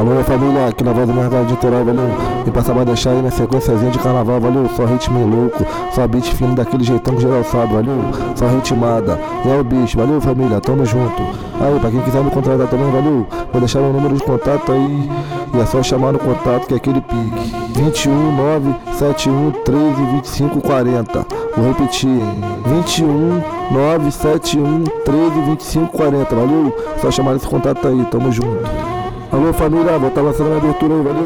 [0.00, 2.08] Alô família, aqui na voz do Mercado de Niterói, valeu?
[2.46, 4.66] E pra deixar aí na sequenciazinha de carnaval, valeu?
[4.74, 5.62] Só ritmo louco,
[5.94, 7.98] só beat fino daquele jeitão que geral sabe, valeu?
[8.34, 11.20] Só ritmada, é o bicho, valeu família, tamo junto.
[11.60, 13.26] Aí, pra quem quiser me contratar também, valeu?
[13.52, 15.10] Vou deixar meu número de contato aí,
[15.52, 17.54] e é só chamar no contato que é aquele pique.
[17.74, 21.26] 21 9 71 13 25 40.
[21.58, 22.20] Vou repetir,
[22.64, 26.74] 21 9 71 13 25 40, valeu?
[27.02, 28.89] Só chamar esse contato aí, tamo junto.
[29.32, 31.24] Alô família, vou estar lançando a abertura aí, valeu?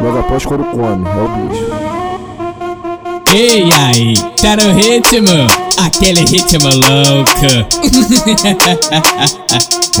[0.00, 1.66] Logo após quando come, é o bicho.
[3.34, 5.46] Ei aí, tá no ritmo?
[5.84, 7.44] Aquele ritmo louco.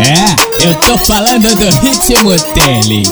[0.00, 0.34] é,
[0.66, 3.02] eu tô falando do ritmo dele.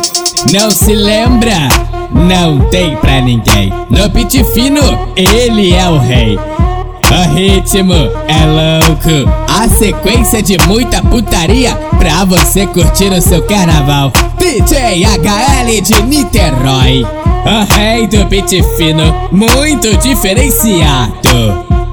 [0.50, 1.69] Não se lembra?
[2.11, 3.74] Não tem pra ninguém.
[3.91, 4.80] No beat fino,
[5.14, 6.38] ele é o rei.
[6.38, 14.11] O ritmo é louco, a sequência de muita putaria pra você curtir o seu carnaval.
[14.37, 21.12] DJ HL de Niterói, o rei do beat fino, muito diferenciado.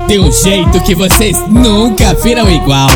[0.07, 2.89] De um jeito que vocês nunca viram igual.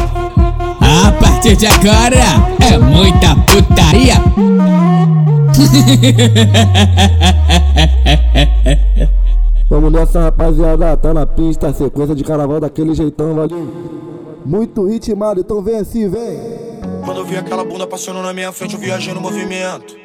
[0.81, 2.17] A partir de agora
[2.59, 4.15] é muita putaria.
[9.69, 13.71] Vamos nessa rapaziada, tá na pista, sequência de carnaval daquele jeitão, valeu?
[14.43, 16.72] Muito ritmado, então vem assim, vem!
[17.05, 19.95] Quando eu vi aquela bunda passando na minha frente, eu viajei no movimento.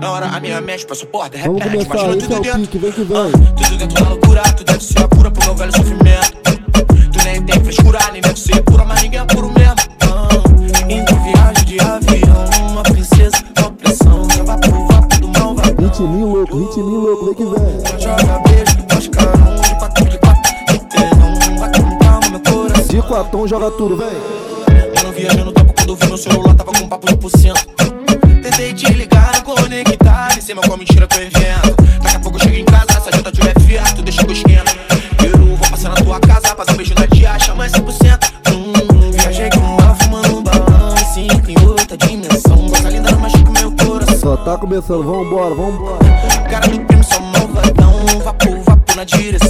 [0.00, 2.60] Na hora a minha mente passou, porra, de Vamos repente, começar, imagina tudo é dentro.
[2.60, 3.16] pique, vem que vem.
[3.16, 6.32] Ah, tudo dentro da loucura, tu deve ser a cura pro meu velho sofrimento.
[7.12, 9.74] Tu nem tem frescura, nem deve ser pura, mas ninguém é puro mesmo.
[10.02, 10.28] Ah,
[10.88, 15.66] indo viagem de avião, uma princesa, uma pressão, leva pro vapo do mal, vai.
[15.66, 18.00] Ritminho louco, ritminho louco, vem que vem!
[18.00, 22.86] Joga beijo, faz carão, de quatro de quatro, de tesão, vai com calma, meu coração.
[22.86, 24.06] De quatão joga tudo, vem!
[25.02, 25.63] Mano, viajando no
[27.16, 27.66] por cento.
[28.42, 31.76] Tentei te ligar, não conectar, em cima a mentira que eu invento.
[32.02, 33.54] Daqui a pouco eu chego em casa, se a janta tiver
[33.94, 34.76] tu deixa eu esquento.
[35.24, 38.32] Eu vou passar na tua casa, passar um beijo na tia, chama 100%.
[38.52, 42.68] Hum, viajei com ela fumando um balão, cinco em outra dimensão.
[42.68, 44.18] Coisa linda, não machuca meu coração.
[44.18, 46.04] Só tá começando, vambora, vambora!
[46.50, 48.06] Cara do primo, só malvadão.
[48.22, 49.43] Vapo, vapo na direção.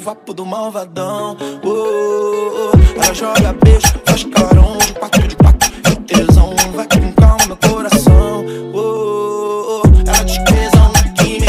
[0.00, 1.36] Vapo, do malvadão.
[1.62, 3.02] Oh, oh, oh.
[3.02, 7.56] ela joga beijo, faz carão, de quatro de quatro, de tesão, vai com calma, meu
[7.56, 8.44] coração.
[8.72, 10.08] Oh, oh, oh.
[10.08, 11.46] ela diz que tesão não biquíni,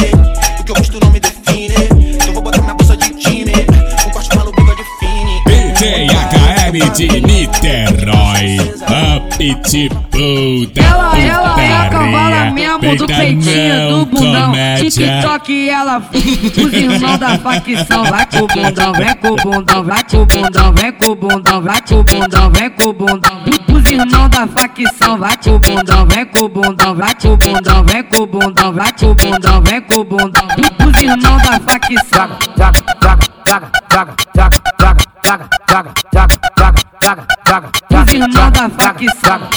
[0.60, 2.16] o que eu gosto não me define.
[2.16, 3.54] Então vou botar minha bolsa de time,
[4.06, 5.44] um corte maluco define.
[5.46, 8.58] DJ HL de Niterói,
[9.32, 12.52] a pitbull da Ela, ela é a cavala putaria.
[12.52, 14.54] mesmo do peitinho do bundão.
[14.78, 18.04] TikTok ela os irmãos da facção.
[18.06, 21.16] Vai com o bundão, vem com o bundão, vai com o bundão, vem com o
[21.16, 23.44] bundão, vai com o bundão, vem com o bundão.
[23.74, 27.38] Os irmãos da facção, vai com o bundão, vem com o bundão, vai com o
[27.38, 30.48] bundão, vem com o bundão, vai com o bundão, vem com o bundão.
[30.86, 32.30] Os irmãos da facção.
[37.02, 37.41] Os
[38.14, 39.50] irmãos da facção.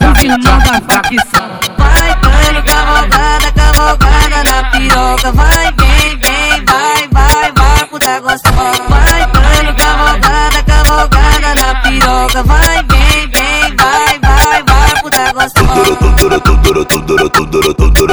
[0.00, 1.48] Os irmãos da facção.
[1.78, 5.32] Vai, vai, cavalgada, cavalgada na piroca.
[5.32, 8.82] Vai, vem, vem, vai, vai, vai, puta gostosa.
[8.88, 12.42] Vai, vai, cavalgada, cavalgada na piroca.
[12.44, 12.89] Vai,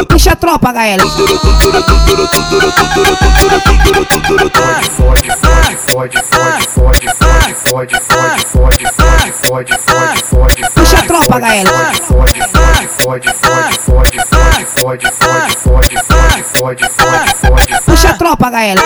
[0.07, 1.03] Puxa a tropa, galera.
[10.73, 11.69] Puxa a tropa, galera.
[17.85, 18.81] Puxa a tropa, galera.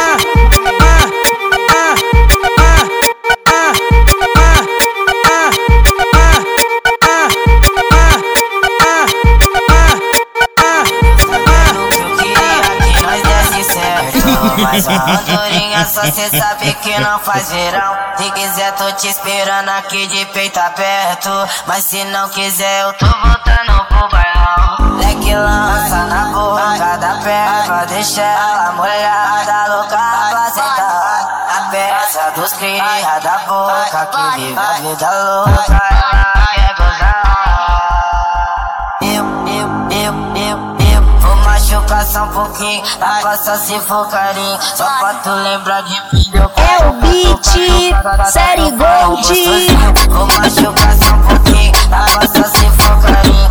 [14.89, 20.25] Andorinha só cê sabe que não faz verão Se quiser tô te esperando aqui de
[20.27, 21.29] peito aberto
[21.67, 27.85] Mas se não quiser eu tô voltando pro bailão Leque lança na boca da perna,
[27.85, 29.97] deixa ela molhada, louca
[30.29, 31.47] pra sentar.
[31.57, 37.50] A peça dos cria da boca, que vive a vida louca, ela quer gozar.
[41.99, 46.31] Só um pouquinho, agora só se for carinho, só pra tu lembrar de mim.
[46.33, 47.45] É o beat,
[48.31, 49.27] série Gold.
[50.09, 53.49] Vou machucar só um pouquinho, agora só se for carinho,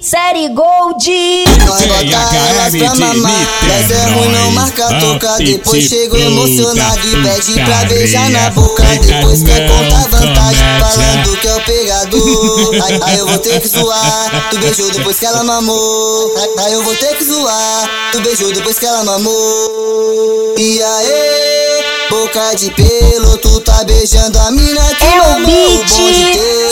[0.00, 1.44] Série Gold.
[1.66, 7.22] Nós bota elas pra mamar Mas é ruim não marca toca Depois chego emocionado e
[7.22, 12.84] pede pra beijar na boca Depois quer contar vantagem Falando que é o pegador.
[12.84, 16.72] Aí, aí eu vou ter que zoar Tu beijou depois que ela mamou aí, aí
[16.74, 22.70] eu vou ter que zoar Tu beijou depois que ela mamou E aí, boca de
[22.72, 25.88] pelo Tu tá beijando a mina que É o beat.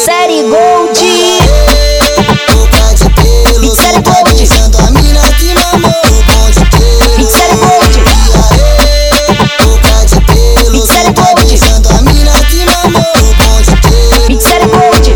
[0.05, 1.01] Série Gold.
[2.49, 7.99] Boca de pelo Série tá beijando a mina que mamou o bonde inteiro Série Gold.
[9.59, 10.21] Boca de
[10.63, 15.15] pelo Série tá beijando a mina que mamou o bonde inteiro Série Gold.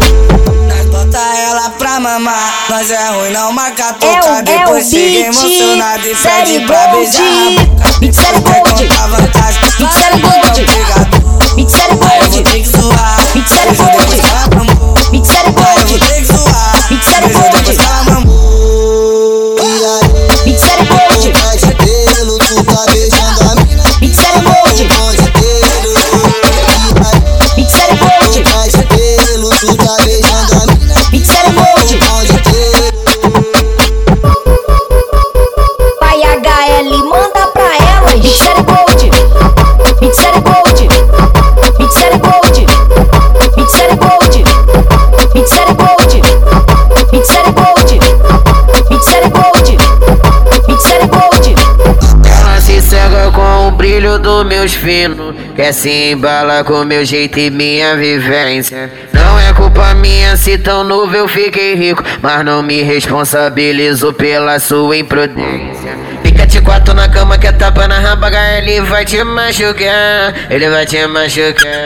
[0.69, 4.89] Nós bota ela pra mamar Nós é ruim, não marca É toca é o Depois
[4.91, 5.37] chega beat.
[5.37, 8.13] emocionado e pede pra beijar Série Gold.
[8.13, 9.93] Série é Gold.
[9.93, 11.16] Série Gold.
[11.69, 14.06] Teleporte, teleporte, teleporte.
[54.67, 58.91] Meus finos Quer se embala com meu jeito e minha vivência.
[59.13, 64.59] Não é culpa minha se tão novo eu fiquei rico Mas não me responsabilizo pela
[64.59, 65.97] sua imprudência.
[66.23, 70.85] Fica de quatro na cama que tapa na rabaga Ele vai te machucar Ele vai
[70.85, 71.85] te machucar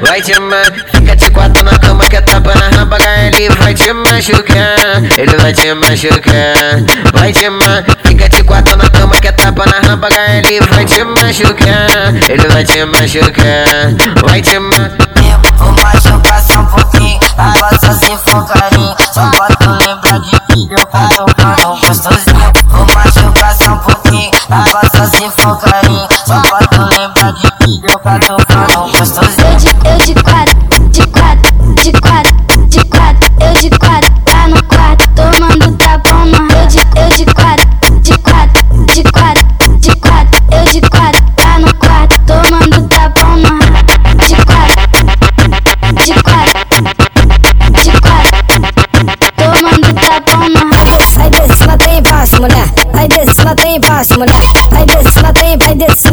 [0.00, 0.62] Vai te ma...
[1.24, 5.72] De quatro na cama que tapa na rabaga Ele vai te machucar Ele vai te
[5.72, 6.84] machucar
[7.14, 7.82] Vai te ma...
[8.06, 12.62] Fica de quatro na cama que tapa na rabaga Ele vai te machucar Ele vai
[12.62, 14.90] te machucar Vai te ma...
[15.56, 18.94] Vou machucar só um pouquinho Agora só se for carinho.
[19.10, 24.30] Só pra tu lembrar de mim Eu quero mano gostosinho Vou machucar só um pouquinho
[24.50, 26.06] Agora só se for carinho.
[26.26, 28.43] Só pra tu lembrar de mim Eu quero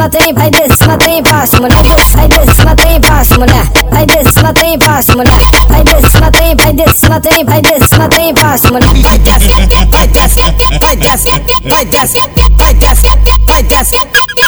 [0.02, 1.76] смотри, пойди, смотри, пасмурно.
[2.14, 3.66] Пойди, смотри, пасмурно.
[3.92, 5.32] Пойди, смотри, пасмурно.
[5.68, 8.88] Пойди, смотри, пойди, смотри, пойди, смотри, пасмурно.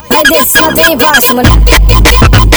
[0.09, 2.52] Пойди, смотри, пасмурно.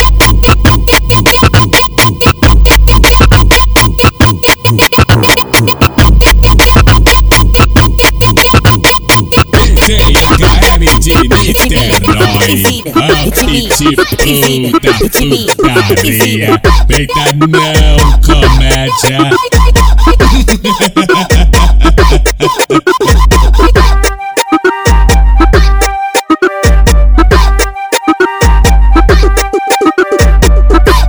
[13.42, 16.60] e te puta putaria.
[16.86, 19.30] Peita não, comédia.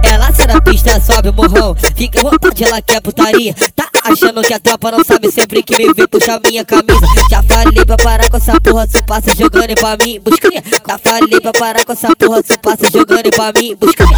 [0.04, 1.76] Ela sai pista, sobe o morrão.
[1.96, 3.54] Fica à vontade, ela quer putaria.
[3.76, 7.06] Tá achando que a tropa não sabe sempre que me vê puxar minha camisa.
[7.30, 10.64] Já falei pra parar com essa porra, você passa jogando pra mim, buscaria.
[10.88, 14.18] Já falei pra parar com essa porra, você passa jogando pra mim, buscaria.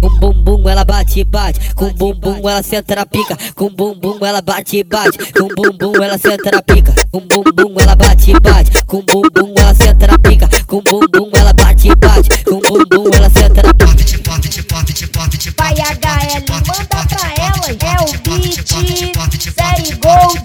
[0.00, 3.94] Com bum bum ela bate bate, com bum bum ela senta na pica, com bum
[3.94, 7.94] bum ela bate bate, com bum bum ela senta na pica, com bum bum ela
[7.94, 11.33] bate bate, com bum bum ela senta na pica, com bum
[11.84, 13.94] ela bate e bate, com bum bum ela senta na pica.
[15.56, 17.68] Vai HL, manda pra elas.
[17.68, 18.66] É o beat,
[19.54, 20.44] série Gold.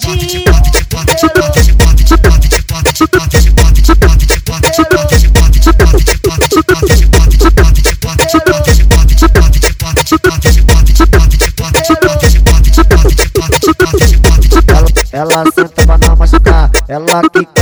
[15.12, 17.59] Ela senta pra não machucar, ela quica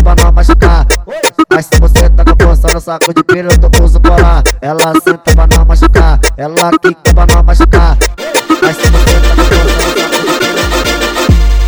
[2.88, 4.42] saco de pelo eu uso colar.
[4.62, 7.98] Ela senta pra não machucar, ela quica pra não machucar.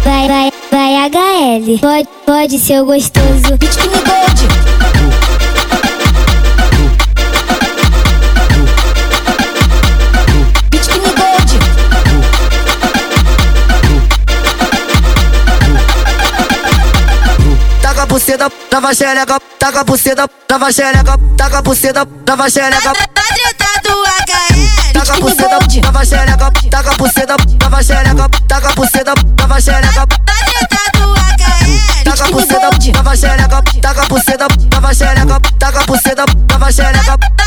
[0.05, 1.79] Vai Vai, vai, HL.
[1.81, 3.57] Pode, pode ser gostoso.
[3.57, 4.78] Bitch que me doide.
[18.69, 22.93] tava xereca, taca buceta, tava xereca, taca buceta, tava xereca.
[22.93, 24.93] Tá tretado o HL.
[24.93, 30.07] Taca tipo buceta, tava xereca, taca buceta, tava xereca, taca buceta, tava xereca.
[30.07, 32.03] Tá tretado o HL.
[32.03, 37.38] Taca tipo buceta, tava xereca, taca buceta, tava xereca, taca buceta, tava xereca.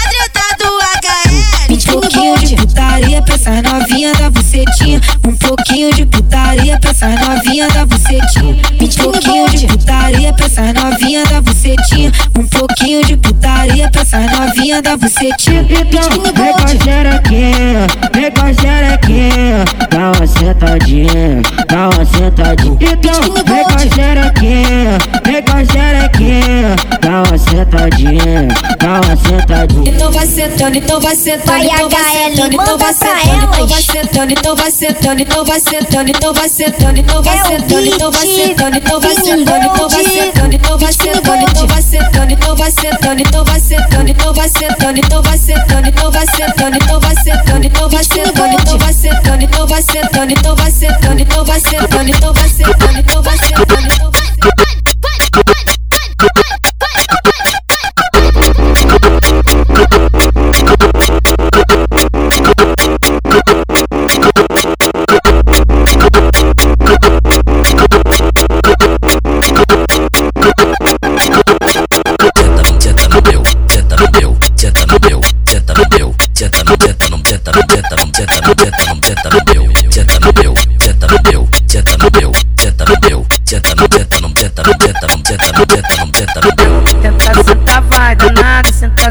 [3.22, 5.00] Pra essas novinha da bucetinha.
[5.26, 8.56] Um pouquinho de putaria pra essas novinha da bucetinha.
[8.80, 12.12] Um pouquinho de putaria pra essas novinha da bucetinha.
[12.38, 15.64] Um pouquinho de putaria pra essas novinha da bucetinha.
[15.70, 16.02] Então,
[16.34, 19.64] vem com a xerequinha, vem com a xerequinha.
[19.90, 22.78] Dá uma sentadinha, dá uma sentadinha.
[22.80, 26.76] Então, vem com a xerequinha, vem com a xerequinha.
[27.00, 29.90] Dá uma sentadinha, dá uma sentadinha.
[29.92, 33.70] Então vai sentando, então vai sentando, Vai, então vai sentando, então vai sentando, então elas.
[33.70, 37.86] vai sentando, então vai sentando, então vai sentando, então vai sentando, então vai É sentando,
[37.86, 42.32] então vai sentando, então vai sentando, então vai sentando, então vai sentando, então vai sentando,
[42.32, 46.76] então vai sentando, então vai sentando, então vai sentando, então vai sentando, então vai sentando,
[46.76, 51.20] então vai sentando, então vai sentando, então vai sentando, então vai sentando, então vai sentando,
[51.20, 53.31] então vai sentando, então vai sentando, então vai
[77.52, 78.32] senta senta
[79.02, 81.52] senta no meu, senta no meu, no meu,
[81.86, 84.38] no meu, no meu, no no no no no
[85.92, 86.72] no no meu.
[87.88, 89.08] Vai danado, senta.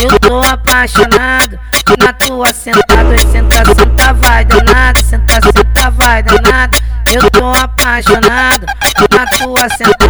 [0.00, 1.58] Eu tô apaixonado
[1.98, 3.18] na tua sentada.
[3.30, 6.78] Senta, senta, vai danado, senta, senta, vai danado.
[7.12, 8.66] Eu tô apaixonado
[9.10, 10.01] na tua sentada.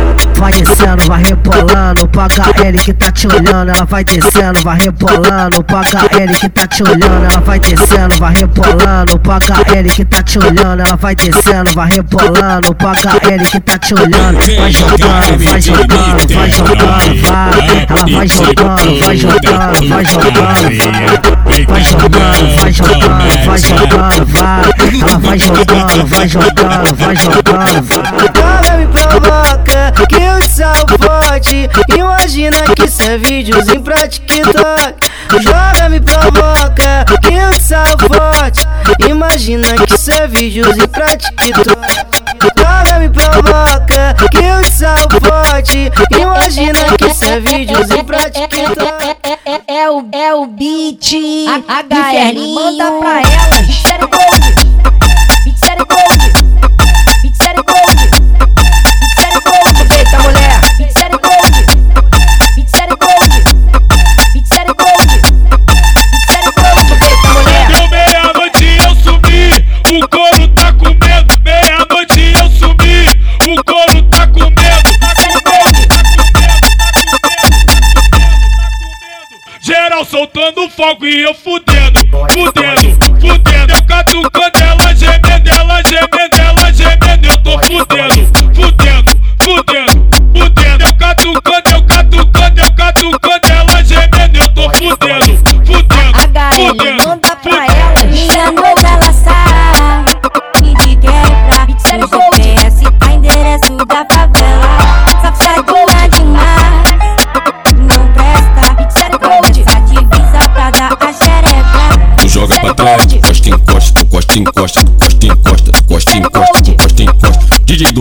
[0.83, 3.71] Descendo, vai rebolando pra HL que tá te olhando.
[3.71, 7.25] Ela vai descendo, vai rebolando pra HL que tá te olhando.
[7.31, 10.81] Ela vai descendo, vai rebolando pra HL que tá te olhando.
[10.81, 14.39] Ela vai descendo, vai rebolando pra HL que tá te olhando.
[14.59, 17.53] Vai jogando, vai jogando, vai jogando, vai.
[17.89, 21.13] Ela vai jogando, vai jogando, vai jogando, vai.
[21.83, 24.63] Jogando, vai jogando, vai jogando, vai.
[25.01, 28.03] Ela vai jogando, vai jogando, vai jogando, vai.
[28.33, 29.62] Joga me provoca,
[30.09, 31.69] que eu sou forte.
[31.97, 34.95] Imagina que isso é videozinho pra TikTok.
[35.41, 38.67] Joga me provoca, que eu sou forte.
[39.09, 42.13] Imagina que isso é videozinho pra TikTok.
[42.59, 45.91] Joga me provoca, que eu sou forte.
[46.19, 49.17] Imagina que isso é videozinho pra TikTok.
[49.23, 54.12] é, é, é o, é o beat HL, manda pra elas.
[80.93, 81.72] Fogo e eu fudendo,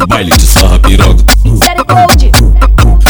[0.08, 1.24] baile de sarra piroga.
[1.63, 2.31] Série Gold,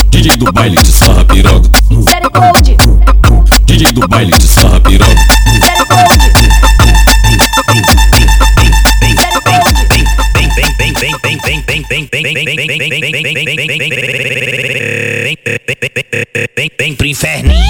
[0.10, 1.70] DJ do baile de sarra piroga.
[2.10, 2.78] Série Gold,
[3.66, 5.16] DJ do baile de sarra piroga.
[5.66, 6.22] Série Gold.
[16.78, 17.62] Vem pro inferninho.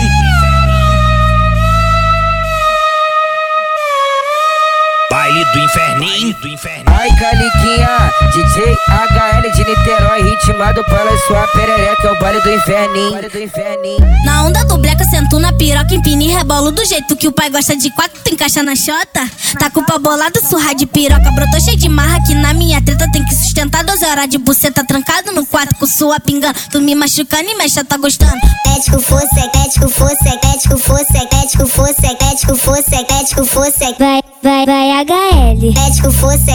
[5.09, 5.59] Baile do
[6.05, 6.85] inferninho.
[6.87, 13.99] Ai, Caliquinha, DJ HL de Niterói, ritmado pela sua perereca, é o baile do inferninho.
[14.01, 14.25] Do.
[14.25, 17.49] Na onda do bleca, sento na piroca, empina e rebolo do jeito que o pai
[17.49, 19.29] gosta de quatro, tu encaixa na chota.
[19.59, 23.23] Tá com bolado, surra de piroca, brotou cheio de marra, que na minha treta tem
[23.23, 26.57] que sustentar 12 horas de buceta trancado no quarto com sua pingando.
[26.71, 28.39] Tu me machucando e mexa, tá gostando.
[28.63, 33.95] Tético fosse, tético fosse, tético fosse, tético fosse, tético fosse, tético fosse.
[33.99, 36.47] Vai, vai, vai, HL eclético, fosse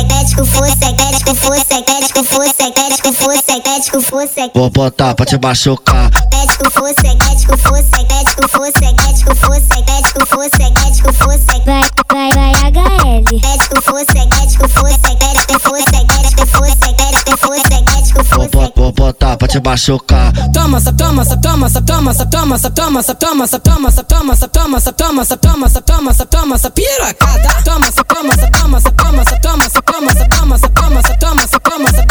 [0.82, 1.34] eclético,
[3.12, 4.58] fosse eclético.
[4.58, 6.10] Vou botar pra te machucar.
[19.46, 20.32] Pra te machucar.
[20.52, 23.88] Toma, sa, toma, sa, toma, sa, toma, sa, toma, sa, toma, sa, toma, sa, toma,
[23.88, 27.62] sa, toma, sa, toma, sa, toma, sa, toma, sa, toma, sa, toma, sa, piracada.
[27.64, 31.02] Toma, sa, toma, sa, toma, sa, toma, sa, toma, sa, toma, sa, toma, sa, toma,
[31.02, 32.05] sa, toma, sa, toma, sa, toma, sa,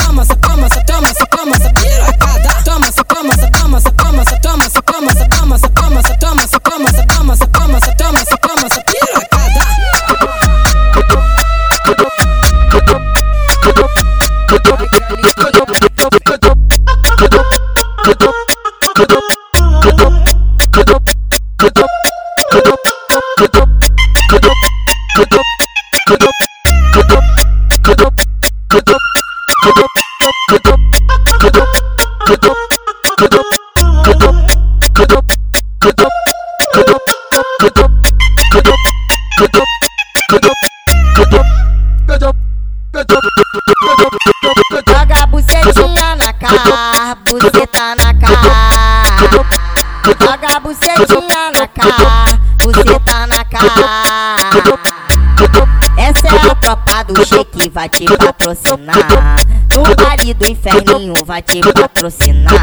[56.65, 59.37] tropa do shake, vai te patrocinar.
[59.75, 62.53] No baile do inferninho vai te patrocinar.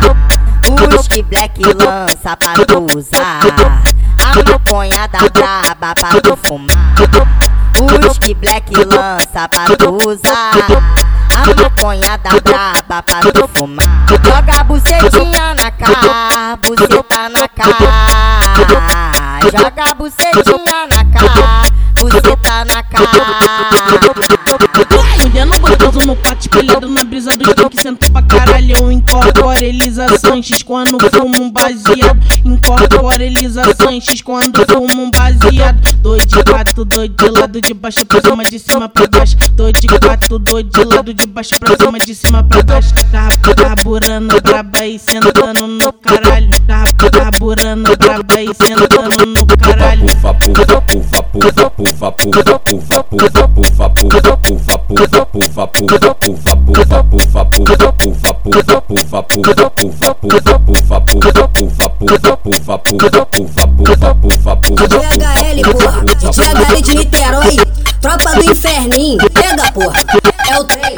[0.98, 3.38] Os que black lança pra tu usar.
[4.24, 6.76] A maconha da braba pra tu fumar.
[8.08, 10.50] Os que black lança pra tu usar.
[11.34, 13.86] A maconha da braba pra tu fumar.
[14.08, 17.72] Joga a bucetinha na cara, buceta na cara.
[19.44, 20.81] Joga a bucetinha
[27.80, 28.74] senta pra caralho.
[28.78, 32.20] Eu incorporo Elisa Sanches quando fumo um baseado.
[32.44, 35.80] Incorporo Elisa Sanches quando fumo um baseado.
[35.98, 39.36] Dois de quatro, dois de lado de baixo pra cima, de cima pra baixo.
[39.52, 42.94] Dois de quatro, dois de lado de baixo pra cima, de cima pra baixo.
[43.10, 46.50] Carro carburando braba e sentando no caralho.
[46.66, 50.06] Carro carburando braba e sentando no caralho.
[64.42, 67.56] DHL, porra, DHL de Niterói,
[68.00, 70.00] tropa do inferninho, pega, porra,
[70.50, 70.94] é o trem.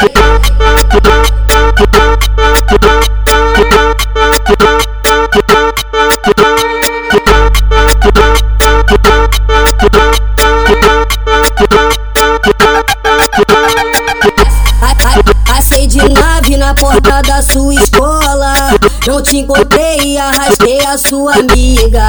[19.06, 22.08] Não te encontrei e arrastei a sua amiga.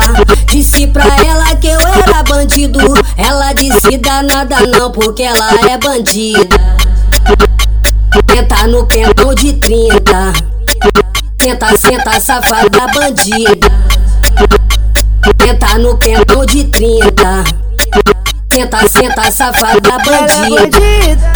[0.52, 2.80] Disse pra ela que eu era bandido.
[3.18, 6.58] Ela disse danada não, porque ela é bandida.
[8.28, 10.34] Tenta no pentão de 30.
[11.38, 13.72] Tenta, senta, safada bandida.
[15.38, 17.44] Tenta no pentão de 30.
[18.50, 21.34] Tenta, senta, safada é bandida.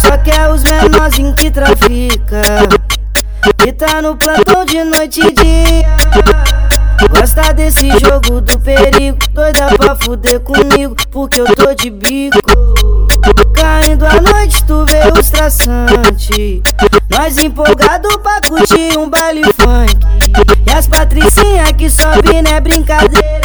[0.00, 2.42] só que é os menorzinhos que trafica.
[3.66, 5.96] E tá no plantão de noite e dia.
[7.10, 12.38] Gosta desse jogo do perigo, doida pra fuder comigo, porque eu tô de bico.
[13.54, 16.62] Caindo à noite, tu vê os traçantes.
[17.10, 19.96] Nós empolgado pra curtir um baile funk.
[20.66, 23.40] E as patricinhas que sobe não é brincadeira.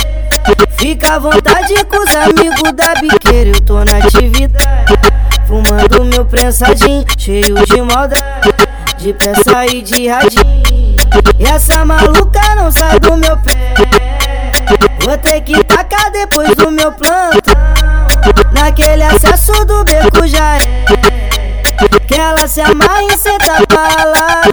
[0.77, 4.93] Fica à vontade com os amigos da biqueira, eu tô na atividade.
[5.47, 8.53] Fumando meu prensadinho, cheio de maldade.
[9.03, 10.63] De peça e de radinho.
[11.37, 13.73] E essa maluca não sai do meu pé.
[15.03, 17.53] Vou ter que tacar depois do meu plantão.
[18.53, 20.85] Naquele acesso do beco já é.
[22.07, 24.43] Que ela se amarra em senta paladão.
[24.47, 24.52] Então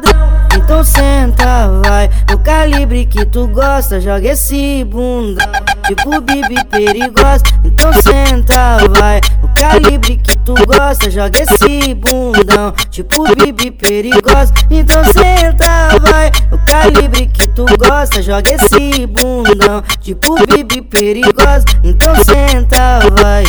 [3.10, 5.52] que tu gosta, joga esse bundão.
[5.86, 7.42] Tipo bibi perigosa.
[7.64, 9.20] Então senta, vai.
[9.42, 12.72] No calibre que tu gosta, joga esse bundão.
[12.90, 14.52] Tipo bibi perigosa.
[14.70, 16.30] Então senta, vai.
[16.50, 19.82] No calibre que tu gosta, joga esse bundão.
[20.00, 21.64] Tipo bibi perigosa.
[21.82, 23.44] Então senta, vai.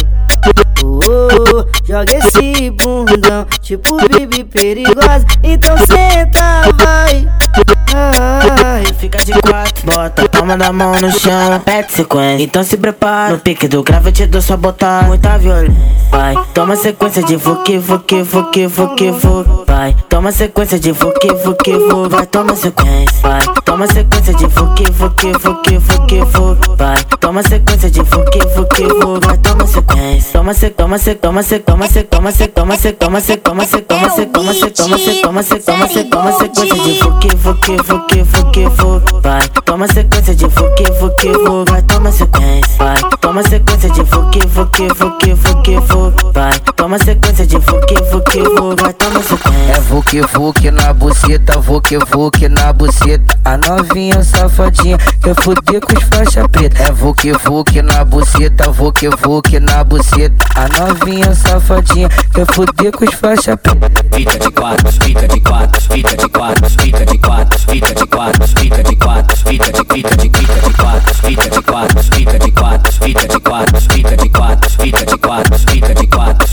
[0.83, 5.25] Oh, oh, joga esse bundão, tipo bibi perigosa.
[5.43, 7.27] Então senta, vai.
[7.93, 8.90] Ai.
[9.11, 12.43] Fica de quatro, bota a palma da mão no chão, pede sequência.
[12.43, 15.75] Então se prepara, no pique do grave eu te dou só botar muita violência.
[16.09, 19.49] Vai, toma sequência de fuki, fuki, fuki, fuki, fuki.
[19.67, 22.15] Vai, toma sequência de fuki, fuki, fuki.
[22.15, 23.19] Vai, toma sequência.
[23.21, 26.69] Vai, toma sequência de fuki, fuki, fuki, fuki, fuki.
[26.77, 29.27] Vai, toma sequência de fuki, fuki, fuki.
[29.27, 30.31] Vai, toma sequência.
[30.31, 33.67] Toma se, toma se, toma se, toma se, toma se, toma se, toma se, toma
[33.67, 37.37] se, toma se, toma se, toma se, toma se, toma se, toma sequência de fuki,
[37.37, 39.00] fuki, fuki, fuki, fuki.
[39.21, 41.71] Vai, toma sequência de fuki, fuki, fuki.
[41.71, 42.30] Vai, toma sequência.
[43.31, 46.33] Toma sequência de fuki, fuki, fuki, fuki, fuki.
[46.33, 48.81] Vai, toma sequência de fuki, fuki, fuki.
[48.81, 49.71] Vai, toma sequência.
[49.71, 53.39] É vuki vuki na buceta, vuki vuki na buceta.
[53.45, 56.83] A novinha safadinha quer fuder com os faixa preta.
[56.83, 60.45] É vuki vuki na buceta, vuki vuki na buceta.
[60.55, 63.91] A novinha safadinha quer fuder com os faixa preta.
[64.13, 68.47] Fica de quatro, fica de quatro, fica de quatro, fica de quatro, fica de quatro,
[68.49, 72.51] fica de quatro, fica de fica de fica de quatro, fica de quatro, fica de
[72.51, 76.10] quatro, fica de quatro, fica de quatro, fica de quatro, fica de quatro,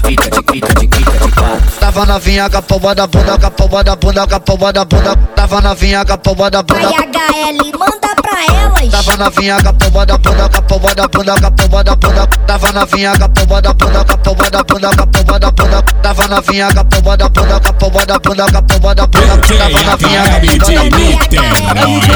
[0.08, 1.78] fica de fica de fica de quatro.
[1.78, 4.72] Tava novinha com a pomba da bunda, com a pomba da bunda, com a pomba
[4.72, 5.16] da bunda.
[5.36, 6.88] Tava novinha com a pomba da bunda.
[6.88, 8.90] HL, manda pra elas.
[8.90, 11.84] Tava novinha com a pomba da bunda, com a pomba da bunda, com a pomba
[11.84, 12.26] da bunda.
[12.46, 15.38] Tava novinha com a pomba da bunda, com a pomba da bunda, com a pomba
[15.38, 15.82] da bunda.
[16.02, 18.94] Tava novinha com a pomba da bunda, com a pomba da bunda, com a pomba
[18.94, 19.36] da bunda.
[19.58, 22.08] Tava novinha com a pomba da bunda.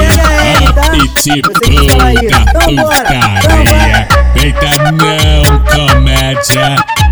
[0.96, 1.60] E te puta
[2.64, 3.28] putaria.
[4.34, 7.11] Eita não, comédia.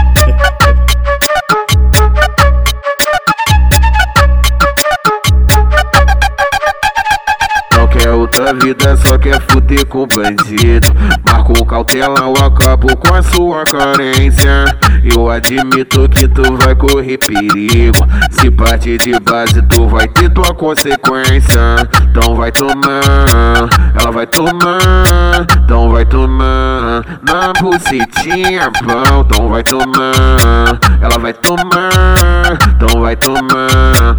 [9.21, 10.87] quer fuder com bandido.
[11.23, 14.65] Marco cautela, eu acabo com a sua carência.
[15.03, 18.07] Eu admito que tu vai correr perigo.
[18.31, 21.75] Se partir de base, tu vai ter tua consequência.
[22.09, 25.45] Então vai tomar, ela vai tomar.
[25.63, 29.21] Então vai tomar na bucetinha, pão.
[29.21, 32.57] Então vai tomar, ela vai tomar.
[32.75, 34.17] Então vai tomar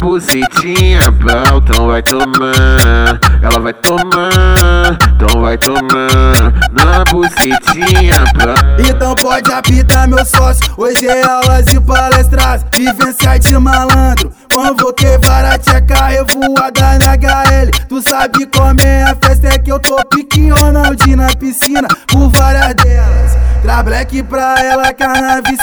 [0.00, 1.58] bucetinha, pão.
[1.58, 4.98] Então vai tomar, ela vai tomar.
[5.14, 8.54] Então vai tomar na bucetinha, pão.
[8.88, 14.32] Então pode apitar meu sócio, hoje é aulas e palestras, vivência de malandro.
[14.52, 17.70] Convoquei várias tcheca revoada na HL.
[17.88, 22.28] Tu sabe como é a festa, é que eu tô pique Ronaldinho na piscina, por
[22.30, 23.36] várias delas.
[23.62, 24.84] Tra black pra ela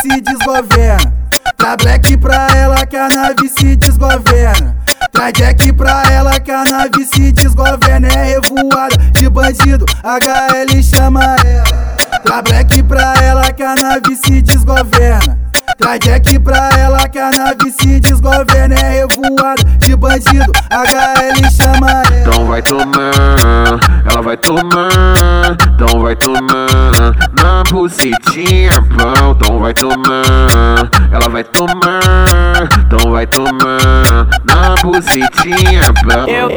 [0.01, 1.26] se desgoverna.
[1.57, 4.77] Tra black pra ela que a nave se desgoverna.
[5.11, 8.07] Traz Jack pra ela que a nave se desgoverna.
[8.07, 11.97] É revoada de bandido, HL chama ela.
[12.23, 15.39] Traz black pra ela que a nave se desgoverna.
[15.77, 18.75] Traz Jack pra ela que a nave se desgoverna.
[18.75, 19.63] É revoada
[20.07, 28.71] bandido, HL chama ela Então vai tomar, ela vai tomar, então vai tomar na bucetinha,
[28.97, 29.31] pão.
[29.31, 36.27] Então vai tomar, ela vai tomar, então vai tomar na bucetinha, pão.
[36.27, 36.49] Eu,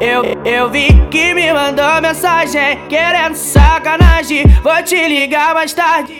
[0.00, 4.46] eu, eu vi que me mandou mensagem querendo sacanagem.
[4.62, 6.12] Vou te ligar mais tarde.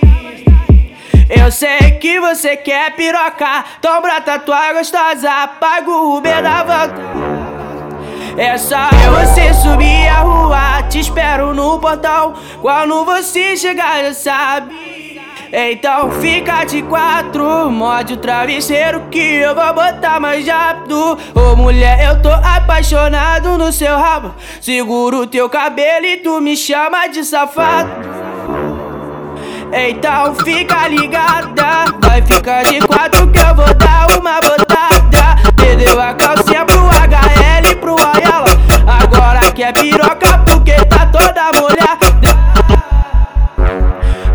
[1.29, 7.03] Eu sei que você quer piroca, então brota tua gostosa, paga o Uber da volta.
[8.37, 12.35] É só você subir a rua, te espero no portão.
[12.61, 15.03] Quando você chegar, já sabe.
[15.53, 21.19] Então fica de quatro, morde o travesseiro que eu vou botar mais rápido.
[21.35, 24.35] Ô mulher, eu tô apaixonado no seu rabo.
[24.63, 28.12] Seguro teu cabelo e tu me chama de safado.
[29.75, 35.37] Então fica ligada, vai ficar de quatro que eu vou dar uma botada.
[35.57, 38.51] Perdeu a calcinha pro HL e pro Ayala.
[38.87, 42.03] Agora quer piroca porque tá toda molhada.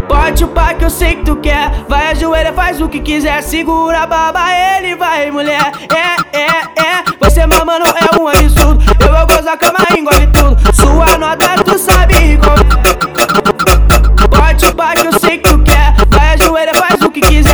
[0.08, 1.70] Pode chupar que eu sei que tu quer.
[1.88, 3.44] Vai ajoelha, faz o que quiser.
[3.44, 5.72] Segura a baba, ele vai, mulher.
[5.94, 6.48] É, é,
[6.82, 7.04] é.
[7.20, 8.84] Você mamando é um absurdo.
[9.00, 10.58] Eu vou gozar cama, engole tudo.
[10.74, 13.17] Sua nota, tu sabe como
[17.22, 17.48] kids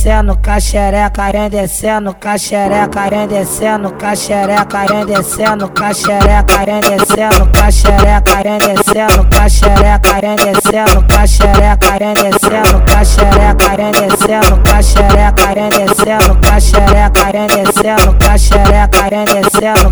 [0.00, 8.58] descendo caxereca, vem descendo caxereca, vem descendo caxereca, vem descendo caxereca, vem descendo caxereca, vem
[8.58, 17.44] descendo caxereca, vem descendo caxereca, vem descendo caxereca, vem descendo caxereca, vem descendo caxereca, vem
[17.44, 19.90] descendo caxereca, vem descendo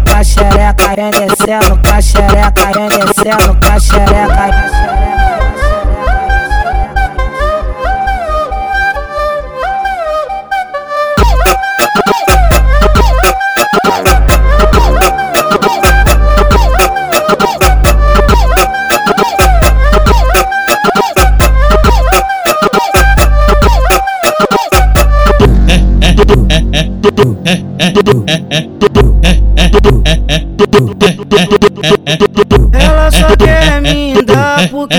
[0.98, 1.78] vem descendo
[2.78, 4.57] vem descendo.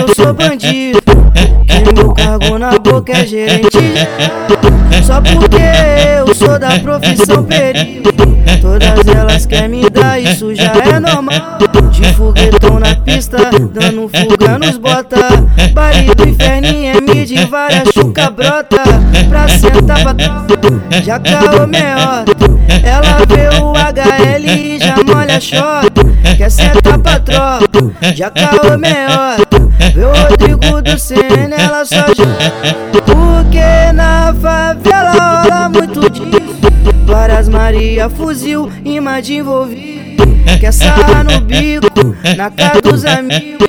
[0.10, 1.00] Eu sou bandido.
[1.68, 3.78] Que meu cargo na boca é gerente.
[5.04, 5.62] Só porque
[6.18, 8.10] eu sou da profissão perito.
[8.62, 11.60] Todas elas querem me dar, isso já é normal.
[11.92, 13.38] De foguetão na pista,
[13.72, 15.18] dando fuga nos bota.
[15.74, 18.82] Baile do inferninho é mid, várias chuca brota.
[19.30, 22.50] Pra sentar tropa, já caô meota.
[22.84, 25.92] Ela vê o HL e já molha short.
[26.38, 27.68] Quer sentar pra tropa,
[28.16, 28.32] já
[28.78, 29.60] meota.
[29.94, 32.54] Vê o Rodrigo do Senna, ela só joga.
[33.06, 36.60] Porque na favela rola muito disso.
[37.06, 40.24] Várias Maria fuzil, imã de envolvido.
[40.60, 43.68] Quer sarrar no bico, na cara dos amigos.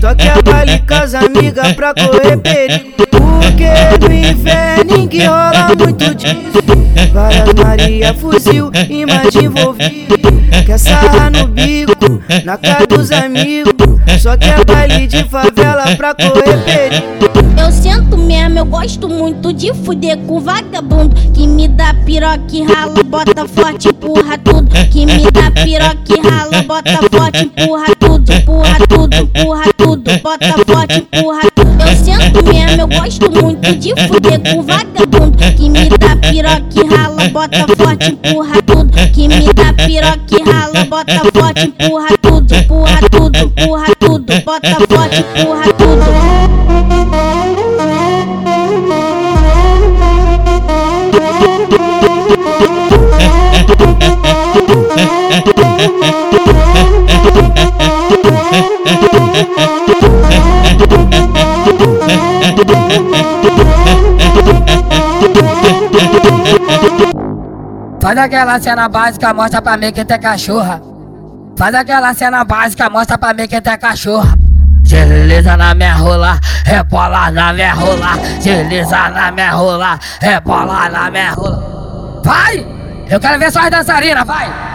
[0.00, 3.11] Toque a baile com as amigas pra correr perigo.
[3.52, 6.32] Porque no inferno que rola muito disso.
[7.12, 10.16] Várias Maria fuzil, imã de envolvido.
[10.64, 13.72] Quer sarrar no bico, na cara dos amigos.
[14.18, 17.32] Só quer baile de favela pra correr perigo.
[17.60, 22.62] Eu sento mesmo, eu gosto muito de fuder com vagabundo Que me dá piroca e
[22.62, 28.32] rala, bota forte, empurra tudo Que me dá piroca e rala, bota forte, empurra tudo
[28.32, 31.31] Empurra tudo, empurra tudo, bota forte, empurra
[33.76, 39.28] de fuder com vagabundo Que me dá piroca e rala, bota forte, empurra tudo Que
[39.28, 45.24] me dá piroca e rala, bota forte, empurra tudo Empurra tudo, empurra tudo, bota forte,
[45.36, 46.02] empurra tudo
[68.12, 70.82] Faz aquela cena básica, mostra pra mim que tem cachorra.
[71.56, 74.34] Faz aquela cena básica, mostra pra mim que tem cachorra.
[74.82, 78.18] Desliza na minha rola, rebola na minha rola.
[78.42, 82.20] Desliza na minha rola, rebola na minha rola.
[82.22, 82.66] Vai!
[83.08, 84.71] Eu quero ver suas dançarinas, vai!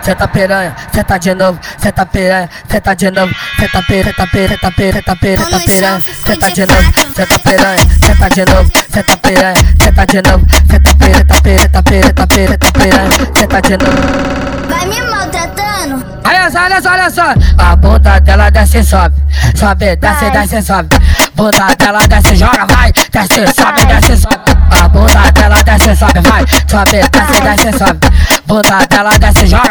[0.00, 1.58] Tá piranha, cê tá de novo,
[1.94, 3.32] tá piranha, cê tá de novo,
[3.72, 6.02] tá piranha, tá piranha, tá piranha, tá piranha, tá piranha,
[6.40, 7.76] tá de novo, tá piranha,
[8.18, 12.12] tá de novo, tá piranha, cê tá de novo, tá piranha, tá piranha, tá piranha,
[12.12, 14.50] tá piranha, tá piranha, cê tá de novo.
[14.68, 16.04] Vai me maltratando?
[16.24, 17.34] Olha só, olha só, olha só.
[17.58, 19.16] A bunda dela desce e sobe.
[19.54, 20.88] Sobe, desce, desce e sobe.
[21.34, 22.92] Bunda dela desce, joga, vai.
[22.92, 24.36] Desce, sobe, desce, sobe.
[24.70, 26.44] A bunda dela desce, sobe, vai.
[26.68, 28.00] Sobe, desce, desce, sobe.
[28.46, 29.69] Bunda dela desce, joga,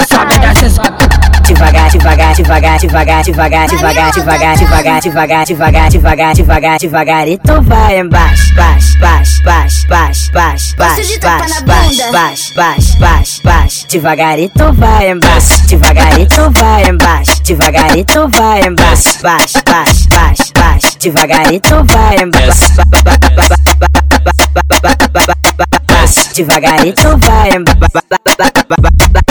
[0.00, 1.22] sobe, desce, sobe.
[1.42, 7.60] Devagar, devagar, devagar, devagar, devagar, devagar, devagar, devagar, devagar, devagar, devagar, devagar, devagar e tu
[7.62, 14.38] vai embaixo, baixo, baixo, baixo, baixo, baixo, baixo, baixo, baixo, baixo, baixo, baixo, baixo, devagar
[14.38, 19.62] e tu vai embaixo, devagar e tu vai embaixo, devagar e tu vai embaixo, baixo,
[19.66, 22.72] baixo, baixo, baixo, devagar e tu vai embaixo,
[26.34, 29.21] devagar e tu vai embaixo.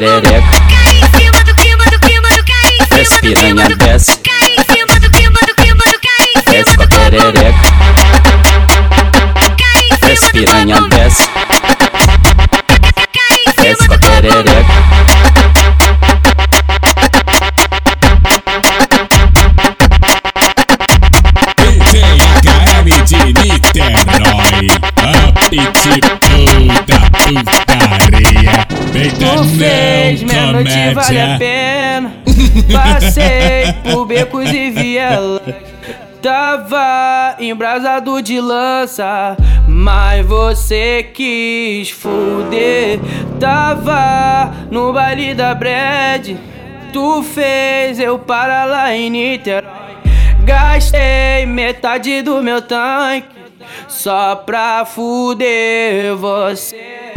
[0.00, 0.50] perereca.
[2.88, 4.98] Desce piranha, cima
[6.50, 7.60] Desce com a perereca.
[10.06, 11.28] Desce piranha, desce.
[13.60, 14.64] Desce com a perereca.
[23.42, 24.66] Niterói,
[25.28, 26.19] Up Tip.
[30.18, 32.12] 10, noite vale a pena.
[32.72, 35.42] Passei por becos e vielas.
[36.22, 43.00] Tava embrasado de lança, mas você quis fuder.
[43.38, 46.36] Tava no baile da Brad,
[46.92, 49.70] tu fez eu parar lá em Niterói.
[50.44, 53.40] Gastei metade do meu tanque
[53.88, 57.12] só pra fuder você.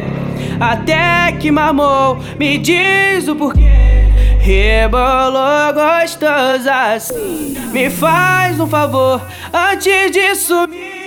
[0.60, 4.10] Até que mamou, me diz o porquê.
[4.40, 7.56] Rebolou gostoso assim.
[7.72, 9.22] Me faz um favor
[9.54, 11.04] antes de subir.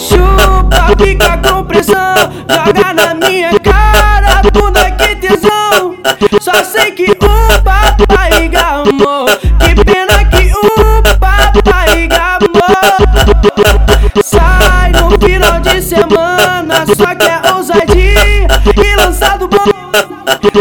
[0.00, 2.14] Chupa, fica com pressão.
[2.48, 5.96] Joga na minha cara, bunda que tesão.
[6.40, 9.26] Só sei que o papai gamou.
[9.26, 12.62] Que pena que o papai gamou.
[14.24, 16.21] Sai no final de semana,
[16.86, 19.64] só que é ousadia e lançado bom.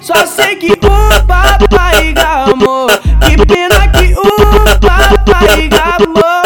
[0.03, 0.77] Só sei que o
[1.25, 2.87] papai gamou.
[3.25, 6.41] Que pena que o papai gamou.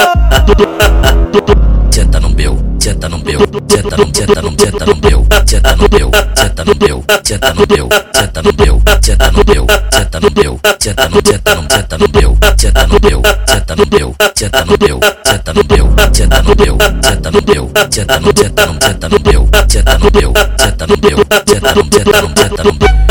[1.91, 5.89] Senta no meu, senta no meu, senta no, senta no, senta no meu, senta no
[5.89, 10.31] meu, senta no meu, senta no meu, senta no meu, senta no meu, senta no
[10.35, 14.65] meu, senta no, senta no, senta no meu, senta no meu, senta no meu, senta
[14.65, 15.64] no meu, senta no
[17.91, 21.83] senta no senta no, senta no meu, senta no meu, senta no meu, senta no,
[21.83, 23.04] senta no, senta no meu.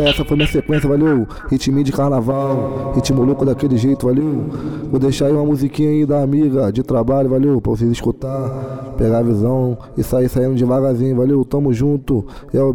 [0.00, 1.26] Família, essa foi minha sequência, valeu?
[1.48, 4.46] Ritminho de carnaval, ritmo louco daquele jeito, valeu?
[4.90, 7.60] Vou deixar aí uma musiquinha aí da amiga de trabalho, valeu?
[7.60, 11.44] Pra vocês escutar, pegar a visão e sair saindo devagarzinho, valeu?
[11.44, 12.74] Tamo junto, é o.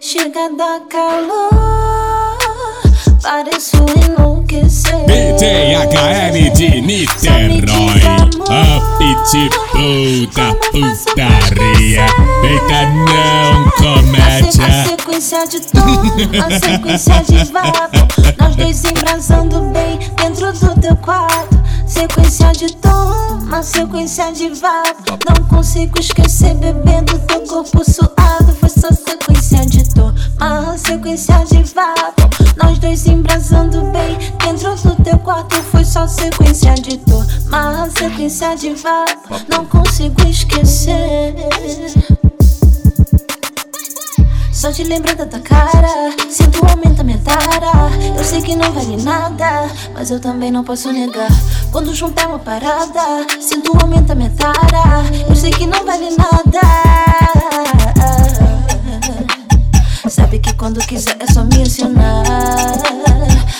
[0.00, 1.50] Chega da calor,
[3.26, 5.04] pareço enlouquecer.
[5.04, 8.00] BTHL de Niterói,
[8.48, 12.06] a pitbull da putaria.
[12.40, 14.84] Feita não A comédia.
[14.88, 16.02] sequência de tom,
[16.40, 17.98] a sequência de vapo
[18.38, 21.60] Nós dois embrasando bem dentro do teu quarto.
[21.84, 28.54] Sequência de tom, uma sequência de vapo Não consigo esquecer bebendo teu corpo suado.
[28.60, 29.45] Foi só sequência
[30.46, 32.22] uma sequência de vapo
[32.62, 38.54] Nós dois embrasando bem dentro do teu quarto Foi só sequência de tom, uma sequência
[38.54, 41.34] de vapo Não consigo esquecer
[44.52, 47.90] só de lembrar da tua cara, sinto aumenta minha tara.
[48.16, 51.28] Eu sei que não vale nada, mas eu também não posso negar.
[51.70, 55.04] Quando juntar uma parada, sinto aumenta minha tara.
[55.28, 57.85] Eu sei que não vale nada.
[60.66, 62.24] Quando quiser é só me acionar.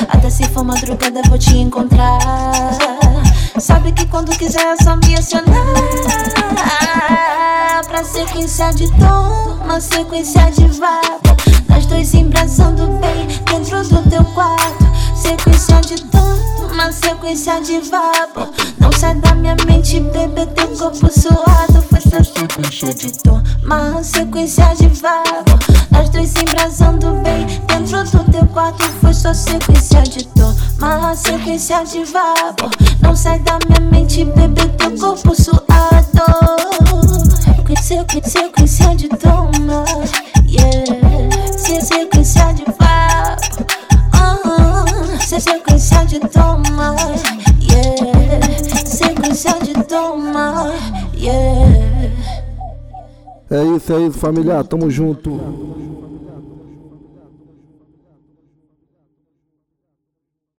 [0.08, 2.18] Até se for madrugada vou te encontrar.
[3.60, 5.54] Sabe que quando quiser é só me acionar.
[7.86, 11.36] Pra sequência de tom, uma sequência de vapo.
[11.68, 14.84] Nós dois embrasando bem dentro do teu quarto.
[15.26, 16.36] Sequência de tom,
[16.72, 18.48] uma sequência de vapo.
[18.78, 21.82] Não sai da minha mente, bebê, teu corpo suado.
[21.90, 25.58] Foi só sequência de tom, uma sequência de vapo.
[25.90, 28.84] Nós dois embrasando bem dentro do teu quarto.
[29.00, 32.70] Foi só sequência de tom, uma sequência de vapo.
[33.00, 35.66] Não sai da minha mente, bebê, teu corpo suado.
[37.82, 39.84] Sequ- Sequência de toma,
[40.48, 41.56] yeah.
[41.56, 42.15] Se- Sequência
[45.38, 46.96] Se- Sequência de toma,
[47.60, 48.86] yeah.
[48.86, 50.72] Sequência de toma,
[51.14, 52.10] yeah.
[53.50, 55.30] É isso, é isso, família, tamo junto.